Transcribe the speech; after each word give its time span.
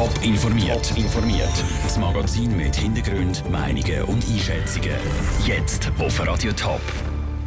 Top 0.00 0.24
informiert. 0.24 0.96
informiert. 0.96 1.52
Das 1.82 1.98
Magazin 1.98 2.56
mit 2.56 2.74
Hintergrund, 2.74 3.44
Meinungen 3.50 4.02
und 4.04 4.24
Einschätzungen. 4.30 4.96
Jetzt 5.44 5.92
auf 5.98 6.26
Radio 6.26 6.52
Top. 6.52 6.80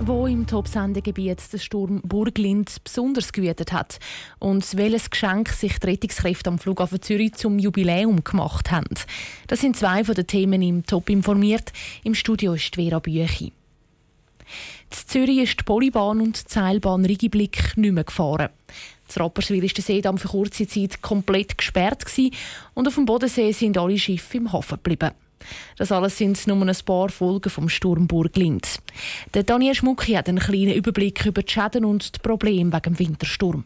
Wo 0.02 0.28
im 0.28 0.46
Top-Sendegebiet 0.46 1.52
der 1.52 1.58
Sturm 1.58 2.00
Burglind 2.04 2.84
besonders 2.84 3.34
gewütet 3.34 3.74
hat 3.74 3.98
und 4.38 4.78
welches 4.78 5.10
Geschenk 5.10 5.50
sich 5.50 5.80
die 5.80 5.88
Rettungskräfte 5.88 6.52
am 6.52 6.60
Flughafen 6.60 7.02
Zürich 7.02 7.34
zum 7.34 7.58
Jubiläum 7.58 8.24
gemacht 8.24 8.70
haben. 8.70 8.86
Das 9.48 9.60
sind 9.62 9.76
zwei 9.76 10.04
von 10.04 10.14
den 10.14 10.28
Themen 10.28 10.62
im 10.62 10.86
Top 10.86 11.10
informiert. 11.10 11.74
Im 12.04 12.14
Studio 12.14 12.54
ist 12.54 12.76
Vera 12.76 13.00
Büchi. 13.00 13.46
In 13.46 15.08
Zürich 15.08 15.40
ist 15.40 15.60
die 15.60 15.64
Polybahn 15.64 16.22
und 16.22 16.48
die 16.48 16.54
Seilbahn 16.54 17.04
Rigiblick 17.04 17.76
nicht 17.78 17.94
mehr 17.94 18.04
gefahren. 18.04 18.50
In 19.16 19.22
Rapperswil 19.22 19.62
war 19.62 19.70
der 19.70 19.84
Seedamm 19.84 20.18
für 20.18 20.28
kurze 20.28 20.68
Zeit 20.68 21.02
komplett 21.02 21.58
gesperrt 21.58 22.06
und 22.74 22.88
auf 22.88 22.96
dem 22.96 23.06
Bodensee 23.06 23.52
sind 23.52 23.78
alle 23.78 23.98
Schiffe 23.98 24.38
im 24.38 24.52
Hafen 24.52 24.76
geblieben. 24.76 25.12
Das 25.78 25.92
alles 25.92 26.18
sind 26.18 26.48
nur 26.48 26.62
ein 26.62 26.76
paar 26.86 27.10
Folgen 27.10 27.50
vom 27.50 27.70
Sturm 27.70 28.08
Burglind. 28.08 28.80
Der 29.34 29.44
Daniel 29.44 29.76
Schmucki 29.76 30.14
hat 30.14 30.30
einen 30.30 30.40
kleinen 30.40 30.74
Überblick 30.74 31.26
über 31.26 31.42
die 31.42 31.52
Schäden 31.52 31.86
und 31.86 32.16
die 32.16 32.20
Probleme 32.20 32.72
wegen 32.72 32.96
dem 32.96 33.00
Wintersturm. 33.00 33.66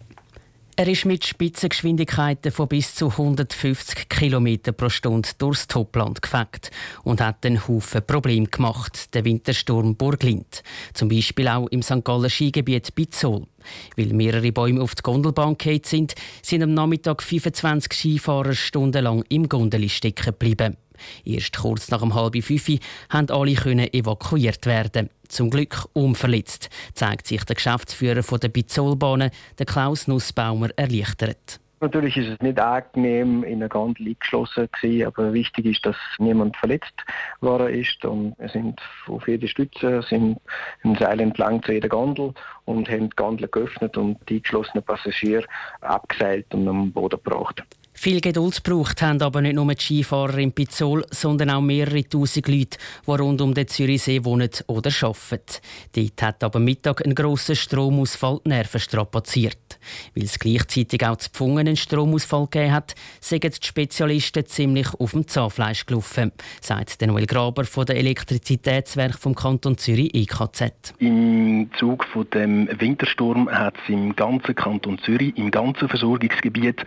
Er 0.80 0.88
ist 0.88 1.06
mit 1.06 1.26
Spitzengeschwindigkeiten 1.26 2.52
von 2.52 2.68
bis 2.68 2.94
zu 2.94 3.10
150 3.10 4.08
km 4.10 4.60
pro 4.78 4.90
Stunde 4.90 5.28
durchs 5.40 5.66
Topland 5.66 6.22
gefegt 6.22 6.70
und 7.04 7.20
hat 7.20 7.44
einen 7.48 7.68
Haufen 7.68 8.06
Probleme 8.06 8.46
gemacht, 8.46 9.12
der 9.16 9.26
Wintersturm 9.26 9.96
Burglind. 9.96 10.62
Zum 10.94 11.10
Beispiel 11.10 11.48
auch 11.48 11.66
im 11.70 11.82
St. 11.82 12.04
Galler 12.04 12.30
Skigebiet 12.30 12.94
Bitzol. 12.94 13.48
Weil 13.96 14.14
mehrere 14.14 14.52
Bäume 14.52 14.84
auf 14.84 14.94
die 14.94 15.02
Gondelbahn 15.02 15.58
gefallen 15.58 15.82
sind, 15.84 16.14
sind 16.44 16.62
am 16.62 16.76
Nachmittag 16.76 17.24
25 17.24 17.92
Skifahrer 17.92 18.54
stundenlang 18.54 19.24
im 19.30 19.50
Gondeli 19.50 19.90
stecken 19.90 20.26
geblieben. 20.26 20.78
Erst 21.26 21.58
kurz 21.58 21.90
nach 21.90 22.02
um 22.02 22.16
halb 22.16 22.42
fünf 22.44 22.68
konnten 23.10 23.32
alle 23.34 23.94
evakuiert 23.94 24.66
werden. 24.66 25.10
Zum 25.28 25.50
Glück 25.50 25.88
unverletzt, 25.94 26.70
zeigt 26.94 27.28
sich 27.28 27.44
der 27.44 27.56
Geschäftsführer 27.56 28.22
der 28.38 28.48
Bizolbahnen, 28.50 29.32
Klaus 29.66 30.08
Nussbaumer, 30.08 30.70
erleichtert. 30.76 31.60
Natürlich 31.80 32.18
ist 32.18 32.30
es 32.30 32.40
nicht 32.40 32.60
angenehm, 32.60 33.44
in 33.44 33.58
einer 33.58 33.70
Gondel 33.70 34.08
eingeschlossen 34.08 34.68
gewesen, 34.72 35.06
aber 35.06 35.32
wichtig 35.34 35.66
ist, 35.68 35.86
dass 35.86 35.96
niemand 36.18 36.58
verletzt 36.58 37.04
worden 37.40 37.68
ist 37.72 38.04
und 38.04 38.34
wir 38.40 38.50
sind 38.50 38.82
auf 39.08 39.28
jeder 39.28 39.48
Stütze, 39.48 40.02
sind 40.02 40.40
im 40.84 40.96
Seil 40.96 41.20
entlang 41.20 41.62
zu 41.62 41.74
jeder 41.74 41.90
Gondel 41.90 42.34
und 42.66 42.90
haben 42.90 43.12
die 43.12 43.16
Gondel 43.16 43.48
geöffnet 43.48 43.96
und 43.96 44.18
die 44.28 44.38
eingeschlossenen 44.38 44.84
Passagiere 44.84 45.46
abgeseilt 45.82 46.52
und 46.52 46.68
am 46.68 46.92
Boden 46.92 47.20
gebracht. 47.24 47.64
Viel 48.00 48.22
Geduld 48.22 48.62
braucht 48.62 49.02
haben 49.02 49.24
aber 49.24 49.42
nicht 49.42 49.56
nur 49.56 49.74
die 49.74 49.84
Skifahrer 49.84 50.38
in 50.38 50.52
Pizzol, 50.52 51.04
sondern 51.10 51.50
auch 51.50 51.62
mehrere 51.62 52.08
tausend 52.08 52.48
Leute, 52.48 52.78
die 53.08 53.12
rund 53.12 53.42
um 53.42 53.56
den 53.56 53.68
Zürichsee 53.68 54.24
wohnen 54.24 54.52
oder 54.68 54.92
arbeiten. 55.02 55.62
Dort 55.96 56.22
hat 56.22 56.44
aber 56.44 56.60
Mittag 56.60 57.04
ein 57.04 57.16
grosser 57.16 57.56
Stromausfall 57.56 58.40
die 58.46 58.50
Nerven 58.50 58.80
strapaziert. 58.80 59.80
Weil 60.14 60.26
es 60.26 60.38
gleichzeitig 60.38 61.04
auch 61.08 61.18
zu 61.18 61.32
Pfungen 61.32 61.68
einen 61.68 61.76
Stromausfall 61.76 62.46
gegeben 62.52 62.74
hat, 62.74 62.94
sind 63.20 63.44
die 63.44 63.66
Spezialisten 63.66 64.46
ziemlich 64.46 64.94
auf 65.00 65.14
dem 65.14 65.28
Zahnfleisch 65.28 65.88
gelaufen, 65.88 66.32
sagt 66.62 67.02
Noel 67.02 67.26
Graber 67.26 67.66
von 67.66 67.88
der 67.88 67.98
Elektrizitätswerk 67.98 69.18
vom 69.18 69.34
Kanton 69.34 69.76
Zürich 69.76 70.14
EKZ. 70.14 70.94
Im 71.00 71.72
Zug 71.80 72.06
von 72.14 72.30
dem 72.30 72.70
Wintersturm 72.80 73.50
hat 73.50 73.74
es 73.82 73.90
im 73.90 74.16
ganzen 74.16 74.54
Kanton 74.54 75.00
Zürich, 75.00 75.36
im 75.36 75.50
ganzen 75.50 75.90
Versorgungsgebiet 75.90 76.86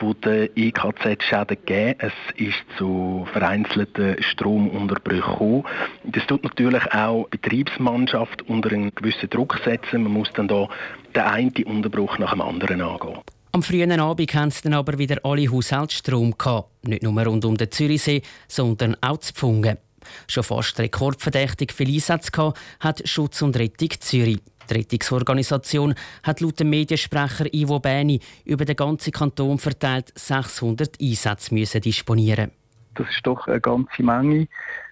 von 0.00 0.16
der 0.24 0.47
EKZ-Schäden 0.56 1.56
gegeben. 1.56 1.94
Es 1.98 2.12
ist 2.36 2.64
zu 2.76 3.26
vereinzelten 3.32 4.22
Stromunterbrüchen 4.22 5.32
gekommen. 5.32 5.64
Das 6.04 6.26
tut 6.26 6.44
natürlich 6.44 6.84
auch 6.92 7.28
die 7.32 7.38
Betriebsmannschaft 7.38 8.42
unter 8.42 8.72
einen 8.72 8.94
gewissen 8.94 9.30
Druck 9.30 9.60
setzen. 9.64 10.02
Man 10.02 10.12
muss 10.12 10.30
dann 10.34 10.48
da 10.48 10.68
den 11.14 11.22
einen 11.22 11.64
Unterbruch 11.64 12.18
nach 12.18 12.32
dem 12.32 12.40
anderen 12.40 12.80
angehen. 12.80 13.18
Am 13.52 13.62
frühen 13.62 13.98
Abend 13.98 14.34
hatten 14.34 14.52
dann 14.64 14.74
aber 14.74 14.98
wieder 14.98 15.18
alle 15.24 15.50
Haushaltsstrom 15.50 16.36
gehabt. 16.36 16.68
Nicht 16.86 17.02
nur 17.02 17.20
rund 17.22 17.44
um 17.44 17.56
den 17.56 17.70
Zürichsee, 17.70 18.22
sondern 18.46 18.96
auch 19.00 19.18
zu 19.18 19.32
Pfungen. 19.32 19.78
Schon 20.26 20.44
fast 20.44 20.78
rekordverdächtig 20.78 21.72
viel 21.72 21.94
Einsatz 21.94 22.30
gehabt, 22.30 22.58
hat 22.80 23.08
Schutz 23.08 23.42
und 23.42 23.56
Rettung 23.58 23.90
Zürich. 24.00 24.38
Die 24.70 24.74
Rettungsorganisation 24.74 25.94
hat 26.22 26.40
laut 26.40 26.60
dem 26.60 26.70
Mediensprecher 26.70 27.52
Ivo 27.52 27.80
Bäni 27.80 28.20
über 28.44 28.64
den 28.64 28.76
ganzen 28.76 29.12
Kanton 29.12 29.58
verteilt 29.58 30.12
600 30.14 31.00
Einsätze 31.00 31.54
müssen 31.54 31.80
disponieren. 31.80 32.50
Das 32.94 33.08
ist 33.10 33.26
doch 33.26 33.46
eine 33.46 33.60
ganze 33.60 34.02
Menge. 34.02 34.48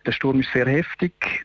Der 0.07 0.13
Sturm 0.13 0.41
ist 0.41 0.53
sehr 0.53 0.67
heftig 0.67 1.45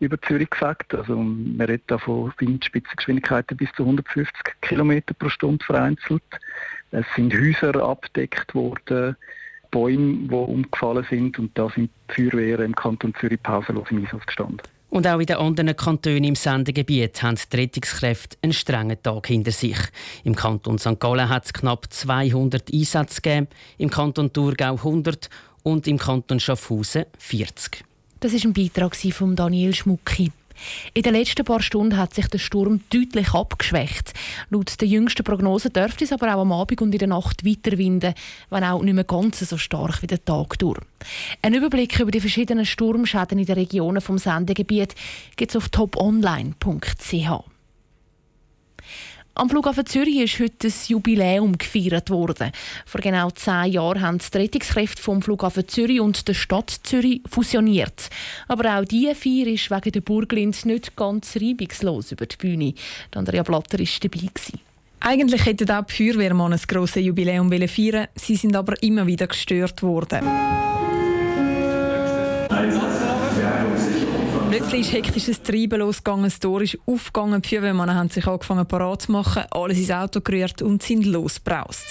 über 0.00 0.20
Zürich 0.22 0.50
gesagt. 0.50 0.94
Also 0.94 1.14
man 1.16 1.60
redet 1.60 1.84
da 1.86 1.96
von 1.96 2.32
Windspitzengeschwindigkeiten 2.38 3.56
bis 3.56 3.70
zu 3.72 3.84
150 3.84 4.34
km 4.60 5.00
pro 5.18 5.28
Stunde 5.28 5.64
vereinzelt. 5.64 6.22
Es 6.90 7.06
sind 7.16 7.32
Häuser 7.32 7.74
abgedeckt 7.76 8.54
worden, 8.54 9.16
Bäume, 9.70 10.28
die 10.28 10.34
umgefallen 10.34 11.06
sind 11.08 11.38
und 11.38 11.56
da 11.56 11.70
sind 11.70 11.90
die 12.10 12.30
Feuerwehren 12.30 12.66
im 12.66 12.74
Kanton 12.74 13.14
Zürich 13.14 13.42
pausenlos 13.42 13.90
im 13.90 13.98
Einsatz 13.98 14.26
gestanden. 14.26 14.60
Und 14.92 15.06
auch 15.06 15.20
in 15.20 15.24
den 15.24 15.36
anderen 15.36 15.74
Kantonen 15.74 16.22
im 16.22 16.34
Sendegebiet 16.34 17.22
haben 17.22 17.38
die 17.50 17.56
Rettungskräfte 17.56 18.36
einen 18.42 18.52
strengen 18.52 19.02
Tag 19.02 19.26
hinter 19.26 19.50
sich. 19.50 19.78
Im 20.22 20.36
Kanton 20.36 20.78
St. 20.78 21.00
Gallen 21.00 21.30
hat 21.30 21.46
es 21.46 21.54
knapp 21.54 21.90
200 21.90 22.70
Einsätze 22.70 23.22
gegeben, 23.22 23.48
im 23.78 23.88
Kanton 23.88 24.34
Thurgau 24.34 24.74
100 24.74 25.30
und 25.62 25.86
im 25.88 25.96
Kanton 25.96 26.40
Schaffhausen 26.40 27.06
40. 27.16 27.86
Das 28.20 28.34
ist 28.34 28.44
ein 28.44 28.52
Beitrag 28.52 28.94
von 28.94 29.34
Daniel 29.34 29.74
Schmucki. 29.74 30.30
In 30.94 31.02
den 31.02 31.14
letzten 31.14 31.44
paar 31.44 31.62
Stunden 31.62 31.96
hat 31.96 32.14
sich 32.14 32.26
der 32.28 32.38
Sturm 32.38 32.80
deutlich 32.90 33.34
abgeschwächt. 33.34 34.12
Laut 34.50 34.80
der 34.80 34.88
jüngsten 34.88 35.24
Prognose 35.24 35.70
dürfte 35.70 36.04
es 36.04 36.12
aber 36.12 36.34
auch 36.34 36.40
am 36.40 36.52
Abend 36.52 36.80
und 36.82 36.92
in 36.92 36.98
der 36.98 37.08
Nacht 37.08 37.44
weiter 37.44 37.78
winden, 37.78 38.14
wenn 38.50 38.64
auch 38.64 38.82
nicht 38.82 38.94
mehr 38.94 39.04
ganz 39.04 39.40
so 39.40 39.56
stark 39.56 40.02
wie 40.02 40.06
der 40.06 40.24
Tag 40.24 40.58
durch. 40.58 40.80
Ein 41.42 41.54
Überblick 41.54 41.98
über 42.00 42.10
die 42.10 42.20
verschiedenen 42.20 42.66
Sturmschäden 42.66 43.38
in 43.38 43.46
den 43.46 43.56
Regionen 43.56 44.00
vom 44.00 44.18
Sendegebiet 44.18 44.94
gibt 45.36 45.50
es 45.50 45.56
auf 45.56 45.68
toponline.ch. 45.68 47.51
Am 49.34 49.48
Flughafen 49.48 49.86
Zürich 49.86 50.18
ist 50.18 50.38
heute 50.40 50.68
ein 50.68 50.74
Jubiläum 50.88 51.56
gefeiert 51.56 52.10
worden. 52.10 52.52
Vor 52.84 53.00
genau 53.00 53.30
zehn 53.30 53.72
Jahren 53.72 54.02
haben 54.02 54.18
die 54.18 54.36
Rettungskräfte 54.36 55.00
vom 55.00 55.22
Flughafen 55.22 55.66
Zürich 55.66 56.00
und 56.00 56.28
der 56.28 56.34
Stadt 56.34 56.70
Zürich 56.82 57.22
fusioniert. 57.26 58.10
Aber 58.46 58.78
auch 58.78 58.84
diese 58.84 59.14
Feier 59.14 59.46
ist 59.46 59.70
wegen 59.70 59.92
der 59.92 60.00
Burglind 60.02 60.66
nicht 60.66 60.96
ganz 60.96 61.34
reibungslos 61.36 62.12
über 62.12 62.26
die 62.26 62.36
Bühne. 62.36 62.74
Andrea 63.14 63.42
Blatter 63.42 63.78
war 63.78 63.86
dabei. 64.02 64.28
Gewesen. 64.32 64.60
Eigentlich 65.00 65.46
hätten 65.46 65.70
auch 65.70 65.86
die 65.86 65.94
Feuerwehrmann 65.94 66.52
ein 66.52 66.60
grosses 66.68 67.02
Jubiläum 67.02 67.50
feiern 67.68 68.08
Sie 68.14 68.36
sind 68.36 68.54
aber 68.54 68.80
immer 68.82 69.06
wieder 69.06 69.26
gestört 69.26 69.82
worden. 69.82 70.26
Plötzlich 74.52 74.82
ist 74.82 74.92
hektisches 74.92 75.42
Treiben 75.42 75.78
losgegangen, 75.78 76.24
das 76.24 76.38
Tor 76.38 76.60
ist 76.60 76.76
aufgegangen, 76.84 77.40
die 77.40 77.48
Feuerwehrmänner 77.48 77.94
haben 77.94 78.10
sich 78.10 78.26
angefangen 78.26 78.66
parat 78.66 79.00
zu 79.00 79.12
machen, 79.12 79.44
alles 79.50 79.78
ins 79.78 79.90
Auto 79.90 80.20
gerührt 80.20 80.60
und 80.60 80.82
sind 80.82 81.06
losgebraust. 81.06 81.86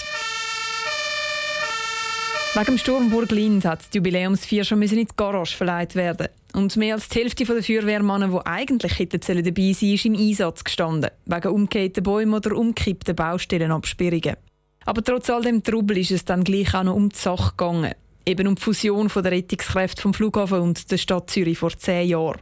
Wegen 2.53 2.65
dem 2.65 2.77
Sturm 2.77 3.09
Burglind 3.09 3.65
hat 3.65 3.79
die 3.91 3.97
Jubiläumsfeier 3.97 4.63
schon 4.63 4.79
in 4.79 4.89
die 4.89 5.07
Garage 5.17 5.57
verleiht 5.57 5.95
werden. 5.95 6.27
Und 6.53 6.77
mehr 6.77 6.93
als 6.93 7.09
die 7.09 7.21
Hälfte 7.21 7.45
der 7.45 7.63
Feuerwehrmänner, 7.63 8.27
die 8.27 8.45
eigentlich 8.45 8.99
hätten 8.99 9.43
dabei 9.43 9.73
sein 9.73 9.93
ist 9.93 10.05
im 10.05 10.15
Einsatz 10.15 10.63
gestanden. 10.63 11.09
Wegen 11.25 11.47
umgekehrten 11.47 12.03
Bäumen 12.03 12.35
oder 12.35 12.55
umkippten 12.55 13.15
Baustellenabsperrungen. 13.15 14.35
Aber 14.85 15.03
trotz 15.03 15.31
all 15.31 15.41
dem 15.41 15.63
Trubel 15.63 15.97
ist 15.97 16.11
es 16.11 16.25
dann 16.25 16.43
gleich 16.43 16.75
auch 16.75 16.83
noch 16.83 16.93
um 16.93 17.09
die 17.09 17.17
Sache 17.17 17.55
gegangen. 17.57 17.95
Eben 18.23 18.47
um 18.47 18.53
die 18.53 18.61
Fusion 18.61 19.07
der 19.07 19.31
Rettungskräfte 19.31 19.99
vom 20.03 20.13
Flughafen 20.13 20.59
und 20.59 20.91
der 20.91 20.97
Stadt 20.97 21.31
Zürich 21.31 21.57
vor 21.57 21.75
zehn 21.75 22.07
Jahren. 22.07 22.39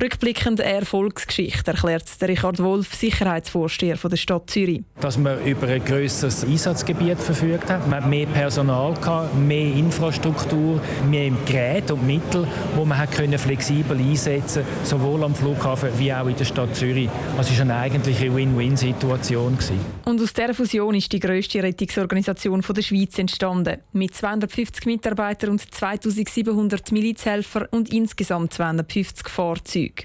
Rückblickend 0.00 0.60
eine 0.60 0.72
Erfolgsgeschichte, 0.80 1.70
erklärt 1.70 2.20
der 2.20 2.28
Richard 2.28 2.58
Wolf, 2.58 2.94
Sicherheitsvorsteher 2.94 3.96
der 3.96 4.16
Stadt 4.16 4.50
Zürich. 4.50 4.82
Dass 5.00 5.16
man 5.16 5.42
über 5.44 5.68
ein 5.68 5.84
grösseres 5.84 6.44
Einsatzgebiet 6.44 7.18
verfügt 7.18 7.70
hat. 7.70 7.88
Man 7.88 8.02
hat 8.02 8.10
mehr 8.10 8.26
Personal, 8.26 8.94
gehabt, 8.94 9.34
mehr 9.36 9.74
Infrastruktur, 9.74 10.80
mehr 11.08 11.30
Geräte 11.46 11.94
und 11.94 12.06
Mittel, 12.06 12.46
die 12.76 12.84
man 12.84 12.98
hat 12.98 13.12
können 13.12 13.38
flexibel 13.38 13.96
einsetzen 13.96 14.64
konnte, 14.64 14.86
sowohl 14.86 15.22
am 15.24 15.34
Flughafen 15.34 15.88
wie 15.98 16.12
auch 16.12 16.26
in 16.26 16.36
der 16.36 16.44
Stadt 16.44 16.74
Zürich. 16.74 17.08
Also 17.36 17.52
es 17.52 17.58
war 17.58 17.62
eine 17.62 17.76
eigentliche 17.76 18.34
Win-Win-Situation. 18.34 19.56
Und 20.04 20.20
aus 20.20 20.32
dieser 20.32 20.54
Fusion 20.54 20.94
ist 20.94 21.12
die 21.12 21.20
grösste 21.20 21.62
Rettungsorganisation 21.62 22.60
der 22.60 22.82
Schweiz 22.82 23.18
entstanden. 23.18 23.80
Mit 23.92 24.14
250 24.14 24.86
Mitarbeitern 24.86 25.50
und 25.50 25.74
2700 25.74 26.92
Milizhelfer 26.92 27.68
und 27.70 27.92
insgesamt 27.92 28.52
250 28.52 29.28
Fahrzeugen. 29.28 29.43
Fahrzeuge. 29.44 30.04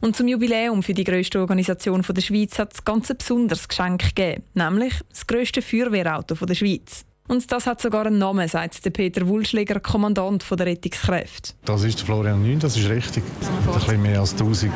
Und 0.00 0.16
zum 0.16 0.28
Jubiläum 0.28 0.82
für 0.82 0.94
die 0.94 1.04
grösste 1.04 1.40
Organisation 1.40 2.04
der 2.08 2.22
Schweiz 2.22 2.58
hat 2.58 2.74
es 2.74 2.84
ganz 2.84 3.10
ein 3.10 3.16
besonderes 3.16 3.66
Geschenk 3.66 4.14
gegeben, 4.14 4.44
nämlich 4.54 4.92
das 5.08 5.26
grösste 5.26 5.62
Feuerwehrauto 5.62 6.34
der 6.46 6.54
Schweiz. 6.54 7.04
Und 7.26 7.50
das 7.50 7.66
hat 7.66 7.80
sogar 7.80 8.06
einen 8.06 8.18
Namen, 8.18 8.46
sagt 8.46 8.84
der 8.84 8.90
Peter 8.90 9.26
Wulschläger, 9.26 9.80
Kommandant 9.80 10.44
der 10.48 10.66
Rettungskräfte. 10.66 11.54
Das 11.64 11.82
ist 11.82 11.98
der 11.98 12.06
Florian 12.06 12.42
9, 12.42 12.60
das 12.60 12.76
ist 12.76 12.88
richtig. 12.88 13.24
Ein 13.66 13.74
bisschen 13.74 14.02
mehr 14.02 14.20
als 14.20 14.32
1000 14.32 14.72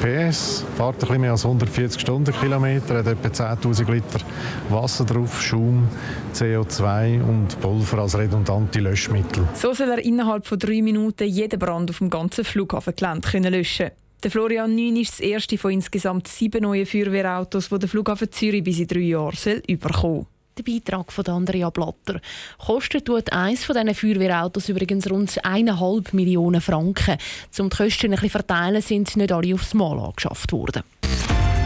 PS, 0.00 0.64
fährt 0.76 0.98
bisschen 0.98 1.20
mehr 1.20 1.32
als 1.32 1.44
140 1.44 2.00
Stundenkilometer, 2.00 2.98
hat 2.98 3.06
etwa 3.06 3.28
10.000 3.28 3.90
Liter 3.90 4.20
Wasser 4.68 5.04
drauf, 5.04 5.42
Schaum, 5.42 5.88
CO2 6.34 7.22
und 7.22 7.60
Pulver 7.60 7.98
als 7.98 8.16
redundante 8.16 8.80
Löschmittel. 8.80 9.46
So 9.54 9.72
soll 9.72 9.90
er 9.90 9.98
innerhalb 9.98 10.46
von 10.46 10.58
drei 10.58 10.82
Minuten 10.82 11.26
jeden 11.26 11.58
Brand 11.58 11.90
auf 11.90 11.98
dem 11.98 12.10
ganzen 12.10 12.44
Flughafengelände 12.44 13.48
löschen 13.48 13.90
der 14.24 14.32
Florian 14.32 14.74
9 14.74 14.96
ist 14.96 15.12
das 15.12 15.20
erste 15.20 15.56
von 15.56 15.70
insgesamt 15.70 16.26
sieben 16.26 16.64
neuen 16.64 16.86
Feuerwehrautos, 16.86 17.68
die 17.68 17.78
der 17.78 17.88
Flughafen 17.88 18.32
Zürich 18.32 18.64
bis 18.64 18.80
in 18.80 18.88
drei 18.88 18.98
Jahren 19.00 19.36
soll 19.36 19.62
überkommen 19.68 20.26
der 20.58 20.72
Beitrag 20.72 21.12
von 21.12 21.26
Andrea 21.26 21.70
Blatter. 21.70 22.20
Kostet 22.58 23.06
tut 23.06 23.32
eines 23.32 23.64
von 23.64 23.76
diesen 23.76 23.94
Feuerwehrautos 23.94 24.68
übrigens 24.68 25.10
rund 25.10 25.30
1,5 25.30 26.14
Millionen 26.14 26.60
Franken. 26.60 27.16
Um 27.58 27.70
die 27.70 27.76
Kosten 27.76 28.06
ein 28.06 28.10
bisschen 28.12 28.30
verteilen, 28.30 28.82
sind 28.82 29.16
nicht 29.16 29.32
alle 29.32 29.54
aufs 29.54 29.74
Mal 29.74 29.98
angeschafft 29.98 30.52
worden. 30.52 30.82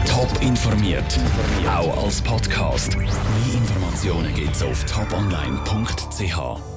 Top 0.05 0.41
informiert, 0.41 1.19
auch 1.67 2.03
als 2.03 2.21
Podcast. 2.21 2.95
Mehr 2.97 3.07
Informationen 3.53 4.33
gibt 4.35 4.55
es 4.55 4.61
auf 4.61 4.83
toponline.ch. 4.85 6.72